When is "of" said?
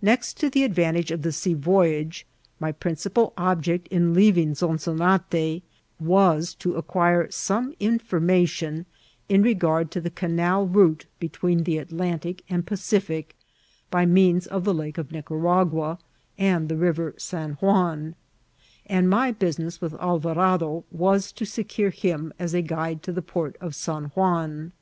1.10-1.22, 14.46-14.62, 14.98-15.08, 23.60-23.74